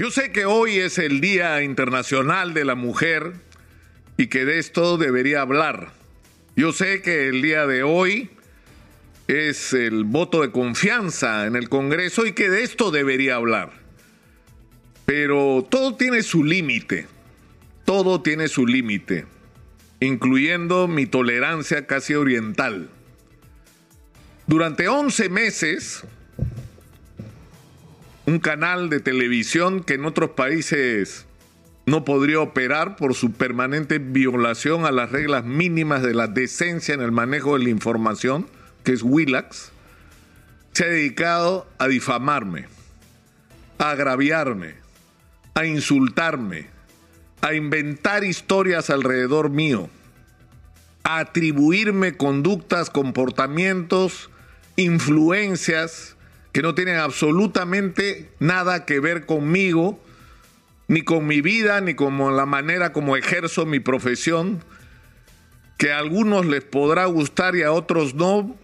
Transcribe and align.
Yo 0.00 0.10
sé 0.10 0.32
que 0.32 0.46
hoy 0.46 0.78
es 0.78 0.96
el 0.96 1.20
Día 1.20 1.62
Internacional 1.62 2.54
de 2.54 2.64
la 2.64 2.74
Mujer 2.74 3.34
y 4.16 4.28
que 4.28 4.46
de 4.46 4.58
esto 4.58 4.96
debería 4.96 5.42
hablar. 5.42 5.92
Yo 6.56 6.72
sé 6.72 7.02
que 7.02 7.28
el 7.28 7.42
día 7.42 7.66
de 7.66 7.82
hoy 7.82 8.30
es 9.28 9.74
el 9.74 10.04
voto 10.04 10.40
de 10.40 10.52
confianza 10.52 11.46
en 11.46 11.54
el 11.54 11.68
Congreso 11.68 12.24
y 12.24 12.32
que 12.32 12.48
de 12.48 12.62
esto 12.62 12.90
debería 12.90 13.34
hablar. 13.34 13.72
Pero 15.04 15.68
todo 15.68 15.94
tiene 15.96 16.22
su 16.22 16.44
límite, 16.44 17.06
todo 17.84 18.22
tiene 18.22 18.48
su 18.48 18.66
límite, 18.66 19.26
incluyendo 20.00 20.88
mi 20.88 21.04
tolerancia 21.04 21.86
casi 21.86 22.14
oriental. 22.14 22.88
Durante 24.46 24.88
11 24.88 25.28
meses, 25.28 26.04
un 28.26 28.38
canal 28.38 28.90
de 28.90 29.00
televisión 29.00 29.82
que 29.82 29.94
en 29.94 30.04
otros 30.04 30.30
países 30.30 31.26
no 31.86 32.04
podría 32.04 32.40
operar 32.40 32.96
por 32.96 33.14
su 33.14 33.32
permanente 33.32 33.98
violación 33.98 34.84
a 34.84 34.92
las 34.92 35.10
reglas 35.10 35.44
mínimas 35.44 36.02
de 36.02 36.14
la 36.14 36.26
decencia 36.28 36.94
en 36.94 37.00
el 37.00 37.12
manejo 37.12 37.58
de 37.58 37.64
la 37.64 37.70
información, 37.70 38.46
que 38.84 38.92
es 38.92 39.02
Willax, 39.02 39.72
se 40.72 40.84
ha 40.84 40.88
dedicado 40.88 41.66
a 41.78 41.88
difamarme, 41.88 42.66
a 43.78 43.90
agraviarme, 43.90 44.74
a 45.54 45.66
insultarme, 45.66 46.68
a 47.40 47.54
inventar 47.54 48.24
historias 48.24 48.90
alrededor 48.90 49.50
mío, 49.50 49.88
a 51.02 51.18
atribuirme 51.18 52.16
conductas, 52.16 52.90
comportamientos, 52.90 54.30
influencias, 54.76 56.16
que 56.52 56.62
no 56.62 56.74
tienen 56.74 56.96
absolutamente 56.96 58.30
nada 58.38 58.84
que 58.84 59.00
ver 59.00 59.26
conmigo, 59.26 60.00
ni 60.88 61.02
con 61.02 61.26
mi 61.26 61.40
vida, 61.40 61.80
ni 61.80 61.94
con 61.94 62.36
la 62.36 62.46
manera 62.46 62.92
como 62.92 63.16
ejerzo 63.16 63.66
mi 63.66 63.78
profesión, 63.78 64.62
que 65.78 65.92
a 65.92 65.98
algunos 65.98 66.46
les 66.46 66.64
podrá 66.64 67.06
gustar 67.06 67.54
y 67.54 67.62
a 67.62 67.72
otros 67.72 68.14
no, 68.14 68.56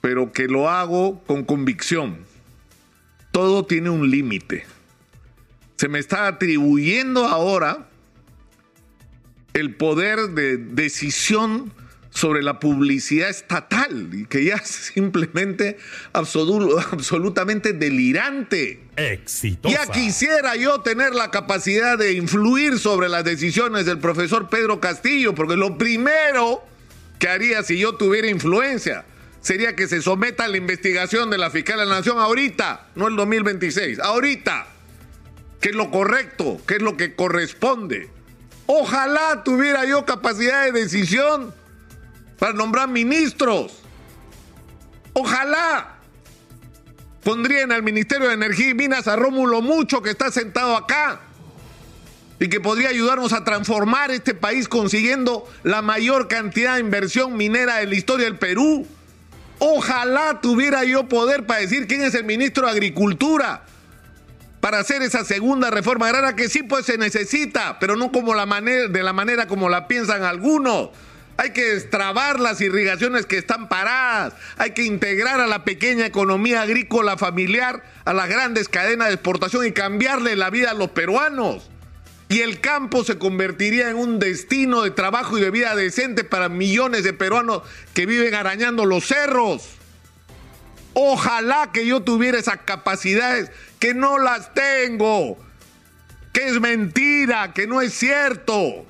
pero 0.00 0.32
que 0.32 0.46
lo 0.48 0.68
hago 0.68 1.22
con 1.24 1.44
convicción. 1.44 2.18
Todo 3.32 3.64
tiene 3.64 3.90
un 3.90 4.10
límite. 4.10 4.66
Se 5.76 5.88
me 5.88 5.98
está 5.98 6.26
atribuyendo 6.26 7.26
ahora 7.26 7.88
el 9.54 9.74
poder 9.74 10.30
de 10.30 10.58
decisión 10.58 11.72
sobre 12.16 12.42
la 12.42 12.58
publicidad 12.58 13.28
estatal 13.28 14.08
y 14.12 14.24
que 14.24 14.42
ya 14.42 14.54
es 14.54 14.68
simplemente 14.94 15.76
absolutamente 16.14 17.74
delirante. 17.74 18.80
Exitosa. 18.96 19.74
Ya 19.74 19.92
quisiera 19.92 20.56
yo 20.56 20.80
tener 20.80 21.14
la 21.14 21.30
capacidad 21.30 21.98
de 21.98 22.14
influir 22.14 22.78
sobre 22.78 23.10
las 23.10 23.22
decisiones 23.22 23.84
del 23.84 23.98
profesor 23.98 24.48
Pedro 24.48 24.80
Castillo, 24.80 25.34
porque 25.34 25.56
lo 25.56 25.76
primero 25.76 26.64
que 27.18 27.28
haría 27.28 27.62
si 27.62 27.78
yo 27.78 27.96
tuviera 27.96 28.28
influencia 28.28 29.04
sería 29.42 29.76
que 29.76 29.86
se 29.86 30.00
someta 30.00 30.46
a 30.46 30.48
la 30.48 30.56
investigación 30.56 31.28
de 31.28 31.36
la 31.36 31.50
fiscal 31.50 31.78
de 31.78 31.84
la 31.84 31.96
Nación 31.96 32.18
ahorita, 32.18 32.88
no 32.94 33.08
el 33.08 33.16
2026, 33.16 34.00
ahorita, 34.00 34.66
que 35.60 35.68
es 35.68 35.74
lo 35.74 35.90
correcto, 35.90 36.62
que 36.66 36.76
es 36.76 36.82
lo 36.82 36.96
que 36.96 37.14
corresponde. 37.14 38.08
Ojalá 38.64 39.44
tuviera 39.44 39.84
yo 39.84 40.06
capacidad 40.06 40.64
de 40.64 40.72
decisión 40.72 41.54
para 42.38 42.52
nombrar 42.52 42.88
ministros. 42.88 43.80
Ojalá 45.12 45.96
pondrían 47.24 47.72
al 47.72 47.82
Ministerio 47.82 48.28
de 48.28 48.34
Energía 48.34 48.70
y 48.70 48.74
Minas 48.74 49.08
a 49.08 49.16
Rómulo 49.16 49.62
Mucho, 49.62 50.02
que 50.02 50.10
está 50.10 50.30
sentado 50.30 50.76
acá, 50.76 51.20
y 52.38 52.48
que 52.48 52.60
podría 52.60 52.90
ayudarnos 52.90 53.32
a 53.32 53.44
transformar 53.44 54.10
este 54.10 54.34
país 54.34 54.68
consiguiendo 54.68 55.48
la 55.62 55.82
mayor 55.82 56.28
cantidad 56.28 56.74
de 56.74 56.80
inversión 56.80 57.36
minera 57.36 57.76
de 57.76 57.86
la 57.86 57.94
historia 57.94 58.26
del 58.26 58.38
Perú. 58.38 58.86
Ojalá 59.58 60.40
tuviera 60.42 60.84
yo 60.84 61.08
poder 61.08 61.46
para 61.46 61.60
decir 61.60 61.86
quién 61.86 62.02
es 62.02 62.14
el 62.14 62.24
ministro 62.24 62.66
de 62.66 62.72
Agricultura 62.72 63.64
para 64.60 64.80
hacer 64.80 65.00
esa 65.02 65.24
segunda 65.24 65.70
reforma 65.70 66.08
agraria 66.08 66.34
que 66.34 66.48
sí 66.48 66.62
pues 66.62 66.86
se 66.86 66.98
necesita, 66.98 67.78
pero 67.78 67.96
no 67.96 68.10
como 68.10 68.34
la 68.34 68.46
de 68.60 69.02
la 69.02 69.12
manera 69.12 69.46
como 69.46 69.68
la 69.68 69.86
piensan 69.86 70.24
algunos. 70.24 70.90
Hay 71.38 71.50
que 71.50 71.74
destrabar 71.74 72.40
las 72.40 72.60
irrigaciones 72.60 73.26
que 73.26 73.36
están 73.36 73.68
paradas. 73.68 74.34
Hay 74.56 74.70
que 74.70 74.84
integrar 74.84 75.40
a 75.40 75.46
la 75.46 75.64
pequeña 75.64 76.06
economía 76.06 76.62
agrícola 76.62 77.18
familiar 77.18 77.82
a 78.04 78.14
las 78.14 78.28
grandes 78.28 78.68
cadenas 78.68 79.08
de 79.08 79.14
exportación 79.14 79.66
y 79.66 79.72
cambiarle 79.72 80.34
la 80.36 80.50
vida 80.50 80.70
a 80.70 80.74
los 80.74 80.90
peruanos. 80.90 81.70
Y 82.28 82.40
el 82.40 82.60
campo 82.60 83.04
se 83.04 83.18
convertiría 83.18 83.90
en 83.90 83.96
un 83.96 84.18
destino 84.18 84.82
de 84.82 84.90
trabajo 84.90 85.38
y 85.38 85.42
de 85.42 85.50
vida 85.50 85.76
decente 85.76 86.24
para 86.24 86.48
millones 86.48 87.04
de 87.04 87.12
peruanos 87.12 87.62
que 87.94 88.06
viven 88.06 88.34
arañando 88.34 88.84
los 88.84 89.06
cerros. 89.06 89.76
Ojalá 90.94 91.70
que 91.72 91.86
yo 91.86 92.00
tuviera 92.00 92.38
esas 92.38 92.60
capacidades, 92.64 93.50
que 93.78 93.92
no 93.92 94.18
las 94.18 94.54
tengo, 94.54 95.38
que 96.32 96.48
es 96.48 96.60
mentira, 96.60 97.52
que 97.52 97.66
no 97.66 97.82
es 97.82 97.92
cierto. 97.92 98.86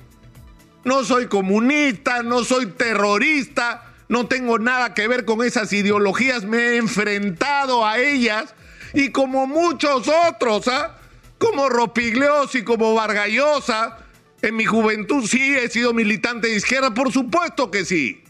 No 0.83 1.03
soy 1.03 1.27
comunista, 1.27 2.23
no 2.23 2.43
soy 2.43 2.67
terrorista, 2.67 3.93
no 4.09 4.27
tengo 4.27 4.57
nada 4.59 4.93
que 4.93 5.07
ver 5.07 5.25
con 5.25 5.43
esas 5.43 5.73
ideologías, 5.73 6.45
me 6.45 6.57
he 6.57 6.77
enfrentado 6.77 7.85
a 7.85 7.99
ellas 7.99 8.53
y 8.93 9.11
como 9.11 9.47
muchos 9.47 10.09
otros, 10.29 10.67
¿ah? 10.67 10.97
como 11.37 11.69
Ropigliosi, 11.69 12.63
como 12.63 12.93
Vargallosa, 12.93 13.97
en 14.41 14.55
mi 14.55 14.65
juventud 14.65 15.25
sí 15.27 15.55
he 15.55 15.69
sido 15.69 15.93
militante 15.93 16.47
de 16.47 16.55
izquierda, 16.55 16.93
por 16.93 17.11
supuesto 17.11 17.69
que 17.71 17.85
sí. 17.85 18.23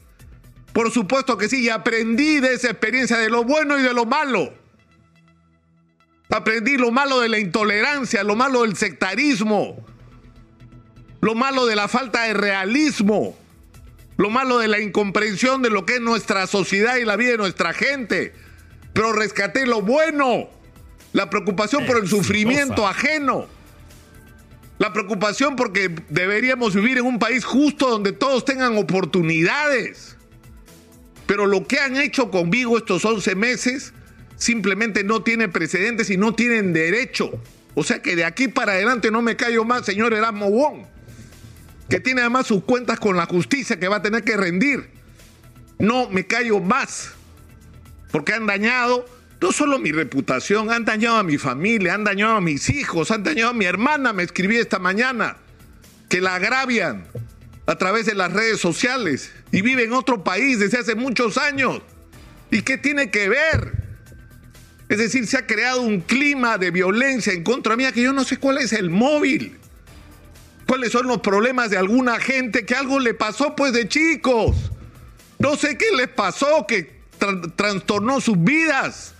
Por 0.73 0.91
supuesto 0.91 1.37
que 1.37 1.49
sí, 1.49 1.63
y 1.63 1.69
aprendí 1.69 2.39
de 2.39 2.53
esa 2.53 2.69
experiencia 2.69 3.17
de 3.17 3.29
lo 3.29 3.43
bueno 3.43 3.79
y 3.79 3.81
de 3.81 3.93
lo 3.93 4.05
malo. 4.05 4.53
Aprendí 6.29 6.77
lo 6.77 6.91
malo 6.91 7.19
de 7.19 7.29
la 7.29 7.39
intolerancia, 7.39 8.23
lo 8.23 8.35
malo 8.35 8.61
del 8.61 8.75
sectarismo, 8.75 9.85
lo 11.27 11.35
malo 11.35 11.65
de 11.65 11.75
la 11.75 11.89
falta 11.89 12.23
de 12.23 12.33
realismo, 12.33 13.37
lo 14.15 14.29
malo 14.29 14.59
de 14.59 14.69
la 14.69 14.79
incomprensión 14.79 15.61
de 15.61 15.69
lo 15.69 15.85
que 15.85 15.95
es 15.95 16.01
nuestra 16.01 16.47
sociedad 16.47 16.95
y 16.95 17.03
la 17.03 17.17
vida 17.17 17.31
de 17.31 17.37
nuestra 17.37 17.73
gente. 17.73 18.33
Pero 18.93 19.11
rescaté 19.11 19.65
lo 19.65 19.81
bueno, 19.81 20.49
la 21.11 21.29
preocupación 21.29 21.85
por 21.85 21.97
el 21.97 22.07
sufrimiento 22.07 22.87
ajeno, 22.87 23.45
la 24.79 24.93
preocupación 24.93 25.57
porque 25.57 25.93
deberíamos 26.07 26.73
vivir 26.73 26.99
en 26.99 27.05
un 27.05 27.19
país 27.19 27.43
justo 27.43 27.89
donde 27.89 28.13
todos 28.13 28.45
tengan 28.45 28.77
oportunidades. 28.77 30.15
Pero 31.25 31.45
lo 31.45 31.67
que 31.67 31.79
han 31.79 31.97
hecho 31.97 32.31
conmigo 32.31 32.77
estos 32.77 33.03
11 33.03 33.35
meses 33.35 33.93
simplemente 34.37 35.03
no 35.03 35.23
tiene 35.23 35.49
precedentes 35.49 36.09
y 36.09 36.15
no 36.15 36.33
tienen 36.33 36.71
derecho. 36.71 37.31
O 37.75 37.83
sea 37.83 38.01
que 38.01 38.15
de 38.15 38.23
aquí 38.23 38.47
para 38.47 38.71
adelante 38.71 39.11
no 39.11 39.21
me 39.21 39.35
callo 39.35 39.65
más, 39.65 39.85
señor 39.85 40.13
Erasmo 40.13 40.49
Wong 40.49 40.85
que 41.89 41.99
tiene 41.99 42.21
además 42.21 42.47
sus 42.47 42.63
cuentas 42.63 42.99
con 42.99 43.15
la 43.15 43.25
justicia 43.25 43.79
que 43.79 43.87
va 43.87 43.97
a 43.97 44.01
tener 44.01 44.23
que 44.23 44.37
rendir. 44.37 44.89
No 45.79 46.09
me 46.09 46.25
callo 46.25 46.59
más, 46.59 47.11
porque 48.11 48.33
han 48.33 48.45
dañado 48.45 49.05
no 49.39 49.51
solo 49.51 49.77
mi 49.77 49.91
reputación, 49.91 50.71
han 50.71 50.83
dañado 50.83 51.17
a 51.17 51.23
mi 51.23 51.37
familia, 51.37 51.93
han 51.93 52.03
dañado 52.03 52.35
a 52.35 52.41
mis 52.41 52.69
hijos, 52.69 53.11
han 53.11 53.23
dañado 53.23 53.51
a 53.51 53.53
mi 53.53 53.65
hermana, 53.65 54.11
me 54.11 54.23
escribí 54.23 54.57
esta 54.57 54.79
mañana, 54.79 55.37
que 56.09 56.21
la 56.21 56.35
agravian 56.35 57.05
a 57.67 57.75
través 57.75 58.05
de 58.07 58.15
las 58.15 58.33
redes 58.33 58.59
sociales 58.59 59.31
y 59.51 59.61
vive 59.61 59.83
en 59.83 59.93
otro 59.93 60.23
país 60.23 60.59
desde 60.59 60.79
hace 60.79 60.95
muchos 60.95 61.37
años. 61.37 61.81
¿Y 62.49 62.63
qué 62.63 62.77
tiene 62.77 63.11
que 63.11 63.29
ver? 63.29 63.73
Es 64.89 64.97
decir, 64.97 65.27
se 65.27 65.37
ha 65.37 65.45
creado 65.45 65.81
un 65.81 65.99
clima 65.99 66.57
de 66.57 66.71
violencia 66.71 67.33
en 67.33 67.43
contra 67.43 67.75
mía 67.75 67.91
que 67.91 68.01
yo 68.01 68.13
no 68.13 68.23
sé 68.23 68.37
cuál 68.37 68.57
es 68.57 68.73
el 68.73 68.89
móvil 68.89 69.57
cuáles 70.67 70.91
son 70.91 71.07
los 71.07 71.21
problemas 71.21 71.69
de 71.69 71.77
alguna 71.77 72.19
gente 72.19 72.65
que 72.65 72.75
algo 72.75 72.99
le 72.99 73.13
pasó 73.13 73.55
pues 73.55 73.73
de 73.73 73.87
chicos. 73.87 74.55
No 75.39 75.55
sé 75.55 75.77
qué 75.77 75.85
les 75.95 76.09
pasó 76.09 76.67
que 76.67 77.01
trastornó 77.55 78.21
sus 78.21 78.43
vidas. 78.43 79.13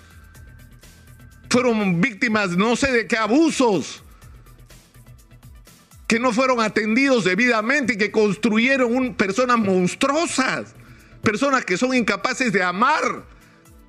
Fueron 1.49 2.01
víctimas 2.01 2.51
no 2.51 2.75
sé 2.75 2.91
de 2.91 3.07
qué 3.07 3.17
abusos. 3.17 4.03
Que 6.07 6.19
no 6.19 6.31
fueron 6.31 6.61
atendidos 6.61 7.23
debidamente 7.23 7.93
y 7.93 7.97
que 7.97 8.11
construyeron 8.11 9.15
personas 9.15 9.57
monstruosas. 9.57 10.75
Personas 11.21 11.65
que 11.65 11.77
son 11.77 11.93
incapaces 11.93 12.51
de 12.53 12.63
amar 12.63 13.25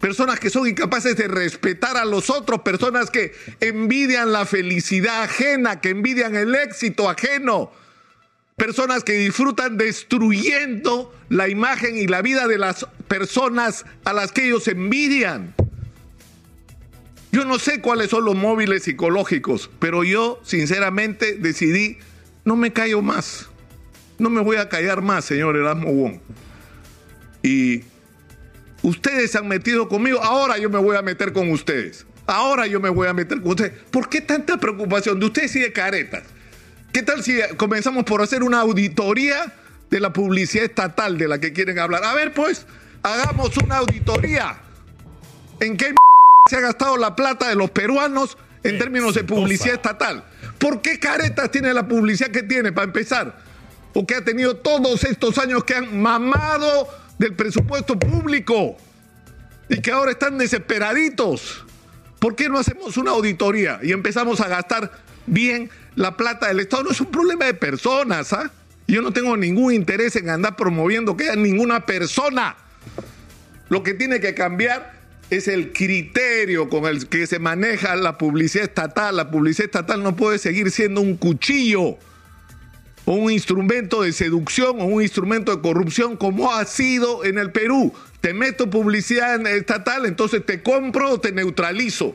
personas 0.01 0.39
que 0.39 0.51
son 0.51 0.67
incapaces 0.67 1.17
de 1.17 1.29
respetar 1.29 1.97
a 1.97 2.05
los 2.05 2.31
otros, 2.31 2.61
personas 2.61 3.11
que 3.11 3.33
envidian 3.61 4.33
la 4.33 4.47
felicidad 4.47 5.23
ajena, 5.23 5.81
que 5.81 5.91
envidian 5.91 6.35
el 6.37 6.55
éxito 6.55 7.09
ajeno, 7.09 7.73
personas 8.57 9.05
que 9.05 9.13
disfrutan 9.13 9.77
destruyendo 9.77 11.15
la 11.29 11.49
imagen 11.49 11.97
y 11.97 12.07
la 12.07 12.23
vida 12.23 12.47
de 12.47 12.59
las 12.59 12.87
personas 13.09 13.85
a 14.05 14.13
las 14.13 14.33
que 14.33 14.47
ellos 14.47 14.69
envidian. 14.69 15.55
Yo 17.31 17.45
no 17.45 17.59
sé 17.59 17.81
cuáles 17.81 18.11
son 18.11 18.25
los 18.25 18.35
móviles 18.35 18.85
psicológicos, 18.85 19.71
pero 19.79 20.03
yo 20.03 20.41
sinceramente 20.45 21.35
decidí, 21.35 21.99
no 22.45 22.57
me 22.57 22.73
callo 22.73 23.03
más. 23.03 23.49
No 24.19 24.31
me 24.31 24.41
voy 24.41 24.57
a 24.57 24.69
callar 24.69 25.03
más, 25.03 25.27
señor 25.27 25.57
Erasmo 25.57 25.93
Wong. 25.93 26.19
Y 27.43 27.85
ustedes 28.83 29.33
se 29.33 29.39
han 29.39 29.49
metido 29.49 29.89
conmigo, 29.89 30.23
ahora 30.23 30.59
yo 30.59 30.71
me 30.71 30.79
voy 30.79 30.97
a 30.97 31.03
meter 31.03 31.33
con 31.33 31.51
ustedes. 31.51 32.07
Ahora 32.27 32.67
yo 32.67 32.79
me 32.79 32.91
voy 32.91 33.09
a 33.09 33.15
meter 33.15 33.41
con 33.41 33.53
ustedes. 33.53 33.73
¿Por 33.91 34.09
qué 34.09 34.21
tanta 34.21 34.59
preocupación 34.59 35.19
de 35.19 35.27
ustedes 35.27 35.57
y 35.57 35.61
de 35.61 35.73
caretas? 35.73 36.25
¿Qué 36.93 37.03
tal 37.03 37.23
si 37.23 37.41
comenzamos 37.57 38.05
por 38.05 38.23
hacer 38.23 38.43
una 38.43 38.61
auditoría 38.61 39.55
de 39.91 40.01
la 40.01 40.13
publicidad 40.13 40.65
estatal 40.65 41.17
de 41.17 41.29
la 41.29 41.39
que 41.39 41.53
quieren 41.53 41.79
hablar? 41.79 42.05
A 42.05 42.15
ver, 42.15 42.35
pues, 42.35 42.67
hagamos 43.03 43.57
una 43.59 43.79
auditoría. 43.79 44.59
¿En 45.61 45.77
qué 45.77 45.95
se 46.49 46.57
ha 46.57 46.61
gastado 46.61 46.97
la 46.97 47.17
plata 47.17 47.49
de 47.49 47.55
los 47.55 47.71
peruanos 47.71 48.37
en 48.63 48.79
términos 48.79 49.15
de 49.15 49.25
publicidad 49.25 49.75
estatal? 49.75 50.25
¿Por 50.59 50.83
qué 50.83 50.99
caretas 50.99 51.51
tiene 51.51 51.73
la 51.73 51.87
publicidad 51.87 52.31
que 52.31 52.43
tiene, 52.43 52.73
para 52.73 52.87
empezar? 52.87 53.39
O 53.95 54.07
que 54.07 54.17
ha 54.17 54.25
tenido 54.25 54.57
todos 54.57 55.05
estos 55.05 55.39
años 55.39 55.65
que 55.65 55.75
han 55.75 56.01
mamado 56.01 56.89
del 57.19 57.35
presupuesto 57.35 57.99
público 57.99 58.77
y 59.69 59.81
que 59.81 59.91
ahora 59.91 60.13
están 60.13 60.39
desesperaditos. 60.39 61.65
¿Por 62.19 62.35
qué 62.35 62.49
no 62.49 62.59
hacemos 62.59 62.97
una 62.97 63.13
auditoría 63.13 63.81
y 63.83 63.93
empezamos 63.93 64.41
a 64.41 64.49
gastar 64.49 64.91
bien 65.27 65.71
la 65.95 66.17
plata 66.17 66.49
del 66.49 66.61
Estado? 66.61 66.85
No 66.85 66.91
es 66.91 67.01
un 67.01 67.11
problema 67.11 67.45
de 67.45 67.55
personas, 67.55 68.33
¿ah? 68.33 68.51
Yo 68.87 69.03
no 69.03 69.13
tengo 69.13 69.37
ningún 69.37 69.75
interés 69.75 70.17
en 70.17 70.31
andar 70.31 70.57
promoviendo 70.57 71.17
que 71.17 71.25
haya 71.25 71.37
ninguna 71.37 71.85
persona. 71.85 72.57
Lo 73.69 73.83
que 73.83 73.93
tiene 73.93 74.19
que 74.19 74.35
cambiar 74.35 74.99
es 75.29 75.47
el 75.47 75.73
criterio 75.75 76.71
con 76.71 76.87
el 76.87 77.07
que 77.09 77.27
se 77.27 77.39
maneja 77.39 77.95
la 77.97 78.17
publicidad 78.17 78.65
estatal. 78.65 79.17
La 79.17 79.31
publicidad 79.31 79.67
estatal 79.67 80.03
no 80.03 80.17
puede 80.17 80.39
seguir 80.39 80.71
siendo 80.71 81.03
un 81.03 81.17
cuchillo 81.17 81.99
un 83.15 83.31
instrumento 83.31 84.03
de 84.03 84.13
seducción 84.13 84.81
o 84.81 84.85
un 84.85 85.03
instrumento 85.03 85.55
de 85.55 85.63
corrupción 85.63 86.17
como 86.17 86.53
ha 86.53 86.65
sido 86.65 87.25
en 87.25 87.39
el 87.39 87.53
Perú. 87.53 87.93
Te 88.21 88.35
meto 88.35 88.69
publicidad 88.69 89.47
estatal, 89.47 90.07
entonces 90.07 90.45
te 90.45 90.63
compro 90.63 91.13
o 91.13 91.21
te 91.21 91.33
neutralizo. 91.33 92.15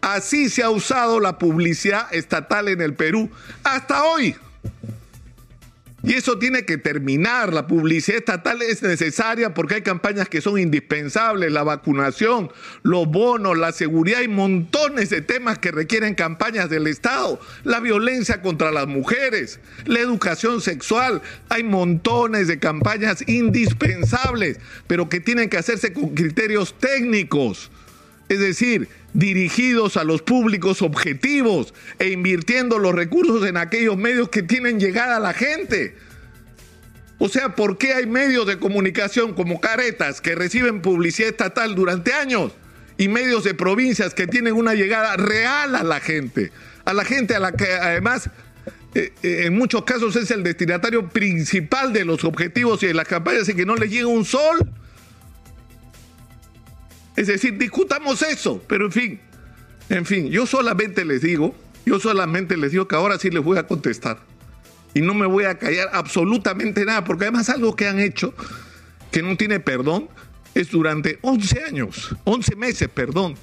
Así 0.00 0.50
se 0.50 0.62
ha 0.62 0.70
usado 0.70 1.18
la 1.18 1.38
publicidad 1.38 2.12
estatal 2.14 2.68
en 2.68 2.80
el 2.80 2.94
Perú 2.94 3.30
hasta 3.62 4.04
hoy. 4.04 4.36
Y 6.04 6.12
eso 6.12 6.38
tiene 6.38 6.66
que 6.66 6.76
terminar. 6.76 7.54
La 7.54 7.66
publicidad 7.66 8.18
estatal 8.18 8.60
es 8.60 8.82
necesaria 8.82 9.54
porque 9.54 9.76
hay 9.76 9.82
campañas 9.82 10.28
que 10.28 10.42
son 10.42 10.58
indispensables, 10.58 11.50
la 11.50 11.62
vacunación, 11.62 12.50
los 12.82 13.06
bonos, 13.08 13.56
la 13.56 13.72
seguridad, 13.72 14.20
hay 14.20 14.28
montones 14.28 15.08
de 15.08 15.22
temas 15.22 15.58
que 15.58 15.70
requieren 15.70 16.14
campañas 16.14 16.68
del 16.68 16.88
Estado, 16.88 17.40
la 17.62 17.80
violencia 17.80 18.42
contra 18.42 18.70
las 18.70 18.86
mujeres, 18.86 19.60
la 19.86 20.00
educación 20.00 20.60
sexual, 20.60 21.22
hay 21.48 21.62
montones 21.62 22.48
de 22.48 22.58
campañas 22.58 23.26
indispensables, 23.26 24.58
pero 24.86 25.08
que 25.08 25.20
tienen 25.20 25.48
que 25.48 25.56
hacerse 25.56 25.94
con 25.94 26.14
criterios 26.14 26.78
técnicos. 26.78 27.70
Es 28.28 28.40
decir, 28.40 28.88
dirigidos 29.12 29.96
a 29.96 30.04
los 30.04 30.22
públicos 30.22 30.82
objetivos 30.82 31.74
e 31.98 32.08
invirtiendo 32.08 32.78
los 32.78 32.94
recursos 32.94 33.46
en 33.46 33.56
aquellos 33.56 33.96
medios 33.96 34.28
que 34.28 34.42
tienen 34.42 34.80
llegada 34.80 35.16
a 35.16 35.20
la 35.20 35.34
gente. 35.34 35.94
O 37.18 37.28
sea, 37.28 37.54
¿por 37.54 37.78
qué 37.78 37.94
hay 37.94 38.06
medios 38.06 38.46
de 38.46 38.58
comunicación 38.58 39.34
como 39.34 39.60
Caretas 39.60 40.20
que 40.20 40.34
reciben 40.34 40.82
publicidad 40.82 41.30
estatal 41.30 41.74
durante 41.74 42.12
años 42.12 42.52
y 42.98 43.08
medios 43.08 43.44
de 43.44 43.54
provincias 43.54 44.14
que 44.14 44.26
tienen 44.26 44.54
una 44.54 44.74
llegada 44.74 45.16
real 45.16 45.76
a 45.76 45.84
la 45.84 46.00
gente? 46.00 46.50
A 46.84 46.92
la 46.92 47.04
gente 47.04 47.34
a 47.34 47.40
la 47.40 47.52
que 47.52 47.72
además 47.72 48.30
eh, 48.94 49.12
eh, 49.22 49.42
en 49.46 49.56
muchos 49.56 49.84
casos 49.84 50.16
es 50.16 50.30
el 50.30 50.42
destinatario 50.42 51.08
principal 51.08 51.92
de 51.92 52.04
los 52.04 52.24
objetivos 52.24 52.82
y 52.82 52.86
de 52.86 52.94
las 52.94 53.08
campañas 53.08 53.48
y 53.48 53.54
que 53.54 53.66
no 53.66 53.76
les 53.76 53.90
llega 53.90 54.06
un 54.06 54.24
sol. 54.24 54.58
Es 57.16 57.28
decir, 57.28 57.56
discutamos 57.58 58.22
eso, 58.22 58.62
pero 58.66 58.86
en 58.86 58.92
fin, 58.92 59.20
en 59.88 60.04
fin, 60.04 60.28
yo 60.30 60.46
solamente 60.46 61.04
les 61.04 61.22
digo, 61.22 61.54
yo 61.86 62.00
solamente 62.00 62.56
les 62.56 62.72
digo 62.72 62.88
que 62.88 62.96
ahora 62.96 63.18
sí 63.18 63.30
les 63.30 63.42
voy 63.42 63.58
a 63.58 63.66
contestar. 63.66 64.18
Y 64.94 65.00
no 65.00 65.14
me 65.14 65.26
voy 65.26 65.44
a 65.44 65.58
callar 65.58 65.90
absolutamente 65.92 66.84
nada, 66.84 67.04
porque 67.04 67.24
además 67.24 67.48
algo 67.48 67.76
que 67.76 67.88
han 67.88 68.00
hecho, 68.00 68.34
que 69.10 69.22
no 69.22 69.36
tiene 69.36 69.60
perdón, 69.60 70.08
es 70.54 70.70
durante 70.70 71.18
11 71.22 71.64
años, 71.64 72.14
11 72.24 72.56
meses, 72.56 72.88
perdón. 72.88 73.34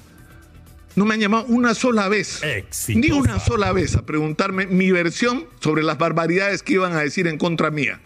No 0.94 1.06
me 1.06 1.14
han 1.14 1.20
llamado 1.20 1.46
una 1.46 1.74
sola 1.74 2.08
vez, 2.08 2.42
ni 2.88 3.10
una 3.10 3.40
sola 3.40 3.72
vez 3.72 3.96
a 3.96 4.04
preguntarme 4.04 4.66
mi 4.66 4.90
versión 4.90 5.46
sobre 5.60 5.82
las 5.82 5.96
barbaridades 5.96 6.62
que 6.62 6.74
iban 6.74 6.92
a 6.92 7.00
decir 7.00 7.26
en 7.26 7.38
contra 7.38 7.70
mía. 7.70 8.00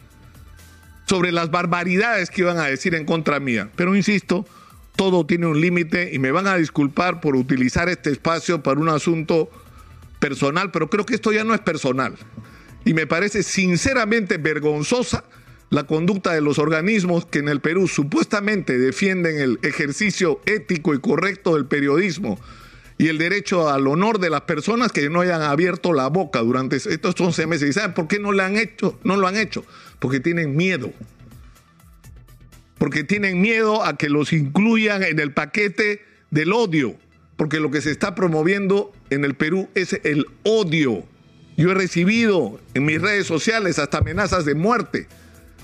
Sobre 1.07 1.33
las 1.33 1.51
barbaridades 1.51 2.31
que 2.31 2.43
iban 2.43 2.59
a 2.59 2.67
decir 2.67 2.95
en 2.95 3.05
contra 3.05 3.41
mía. 3.41 3.71
Pero 3.75 3.97
insisto, 3.97 4.47
todo 4.97 5.27
tiene 5.27 5.47
un 5.47 5.61
límite 5.61 6.11
y 6.13 6.19
me 6.19 6.33
van 6.33 6.47
a 6.47 6.57
disculpar 6.57 7.21
por 7.21 7.37
utilizar 7.37 7.89
este 7.89 8.11
espacio 8.11 8.63
para 8.63 8.81
un 8.81 8.89
asunto 8.89 9.51
personal, 10.19 10.71
pero 10.71 10.89
creo 10.89 11.07
que 11.07 11.15
esto 11.15 11.33
ya 11.33 11.45
no 11.45 11.55
es 11.55 11.61
personal. 11.61 12.15
Y 12.85 12.95
me 12.95 13.07
parece 13.07 13.43
sinceramente 13.43 14.39
vergonzosa 14.39 15.25
la 15.71 15.85
conducta 15.85 16.33
de 16.33 16.41
los 16.41 16.59
organismos 16.59 17.27
que 17.27 17.41
en 17.41 17.49
el 17.49 17.61
Perú 17.61 17.89
supuestamente 17.89 18.79
defienden 18.79 19.39
el 19.39 19.59
ejercicio 19.63 20.41
ético 20.47 20.95
y 20.95 21.01
correcto 21.01 21.55
del 21.55 21.67
periodismo 21.67 22.39
y 22.99 23.09
el 23.09 23.19
derecho 23.19 23.69
al 23.69 23.87
honor 23.89 24.19
de 24.19 24.31
las 24.31 24.43
personas 24.43 24.93
que 24.93 25.11
no 25.11 25.21
hayan 25.21 25.43
abierto 25.43 25.93
la 25.93 26.07
boca 26.09 26.41
durante 26.41 26.77
estos 26.77 27.21
11 27.21 27.47
meses. 27.47 27.71
¿Y 27.71 27.73
saben 27.73 27.93
por 27.93 28.09
qué 28.09 28.19
no 28.19 28.33
lo 28.33 28.43
han 28.43 28.57
hecho? 28.57 28.99
No 29.05 29.17
lo 29.17 29.27
han 29.27 29.37
hecho, 29.37 29.65
porque 29.99 30.21
tienen 30.21 30.57
miedo 30.57 30.93
porque 32.79 33.05
tienen 33.05 33.41
miedo 33.41 33.85
a 33.85 33.97
que 33.97 34.09
los 34.09 34.33
incluyan 34.33 35.03
en 35.03 35.19
el 35.19 35.33
paquete 35.33 36.03
del 36.31 36.53
odio, 36.53 36.97
porque 37.37 37.61
lo 37.61 37.71
que 37.71 37.81
se 37.81 37.91
está 37.91 38.15
promoviendo 38.15 38.93
en 39.11 39.25
el 39.25 39.35
Perú 39.35 39.69
es 39.75 39.99
el 40.05 40.27
odio. 40.43 41.05
Yo 41.57 41.71
he 41.71 41.75
recibido 41.75 42.61
en 42.75 42.85
mis 42.85 43.01
redes 43.01 43.27
sociales 43.27 43.79
hasta 43.79 43.99
amenazas 43.99 44.45
de 44.45 44.55
muerte, 44.55 45.07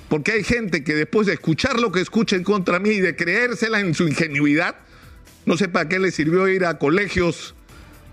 porque 0.09 0.33
hay 0.33 0.45
gente 0.45 0.85
que 0.85 0.95
después 0.95 1.27
de 1.27 1.35
escuchar 1.35 1.79
lo 1.79 1.93
que 1.93 2.01
escuchen 2.01 2.45
contra 2.45 2.79
mí 2.79 2.91
y 2.91 3.01
de 3.01 3.15
creérsela 3.15 3.81
en 3.81 3.95
su 3.95 4.09
ingenuidad, 4.09 4.77
no 5.45 5.57
sé 5.57 5.69
para 5.69 5.89
qué 5.89 5.99
les 5.99 6.15
sirvió 6.15 6.49
ir 6.49 6.65
a 6.65 6.79
colegios 6.79 7.55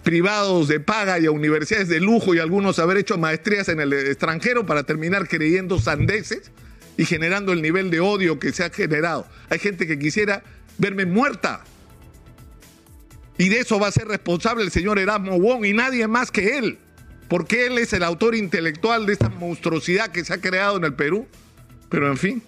privados 0.04 0.68
de 0.68 0.80
paga 0.80 1.20
y 1.20 1.26
a 1.26 1.32
universidades 1.32 1.88
de 1.88 2.00
lujo 2.00 2.34
y 2.34 2.40
algunos 2.40 2.80
haber 2.80 2.98
hecho 2.98 3.18
maestrías 3.18 3.70
en 3.70 3.80
el 3.80 3.94
extranjero 3.94 4.66
para 4.66 4.84
terminar 4.84 5.28
creyendo 5.28 5.80
sandeces 5.80 6.52
y 7.00 7.06
generando 7.06 7.54
el 7.54 7.62
nivel 7.62 7.90
de 7.92 8.02
odio 8.02 8.40
que 8.40 8.52
se 8.52 8.62
ha 8.62 8.70
generado. 8.70 9.26
Hay 9.50 9.58
gente 9.58 9.88
que 9.88 9.98
quisiera 9.98 10.44
verme 10.78 11.06
muerta. 11.06 11.64
Y 13.38 13.48
de 13.48 13.62
eso 13.62 13.80
va 13.80 13.88
a 13.88 13.92
ser 13.94 14.10
responsable 14.10 14.66
el 14.66 14.70
señor 14.70 15.00
Erasmo 15.00 15.40
Wong 15.40 15.64
y 15.64 15.72
nadie 15.72 16.06
más 16.10 16.30
que 16.30 16.58
él. 16.58 16.78
Porque 17.30 17.68
él 17.68 17.78
es 17.78 17.94
el 17.94 18.04
autor 18.04 18.36
intelectual 18.36 19.06
de 19.06 19.14
esta 19.14 19.30
monstruosidad 19.30 20.10
que 20.10 20.26
se 20.26 20.34
ha 20.34 20.42
creado 20.42 20.76
en 20.76 20.84
el 20.84 20.94
Perú. 20.94 21.26
Pero 21.88 22.12
en 22.12 22.18
fin, 22.18 22.44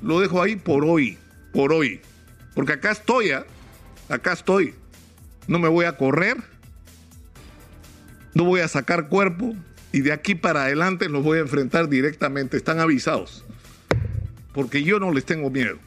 lo 0.00 0.20
dejo 0.20 0.40
ahí 0.40 0.54
por 0.54 0.84
hoy, 0.84 1.18
por 1.52 1.72
hoy. 1.72 2.00
Porque 2.54 2.74
acá 2.74 2.92
estoy, 2.92 3.30
¿eh? 3.30 3.42
acá 4.08 4.34
estoy. 4.34 4.76
No 5.48 5.58
me 5.58 5.66
voy 5.66 5.86
a 5.86 5.96
correr, 5.96 6.36
no 8.32 8.44
voy 8.44 8.60
a 8.60 8.68
sacar 8.68 9.08
cuerpo 9.08 9.56
y 9.90 10.02
de 10.02 10.12
aquí 10.12 10.36
para 10.36 10.66
adelante 10.66 11.08
los 11.08 11.24
voy 11.24 11.38
a 11.38 11.40
enfrentar 11.40 11.88
directamente. 11.88 12.56
Están 12.56 12.78
avisados 12.78 13.44
porque 14.52 14.82
yo 14.82 14.98
no 14.98 15.12
les 15.12 15.24
tengo 15.24 15.50
miedo. 15.50 15.78